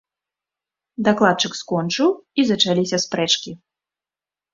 Дакладчык 1.07 1.53
скончыў, 1.61 2.09
і 2.39 2.47
зачаліся 2.53 2.97
спрэчкі. 3.05 3.51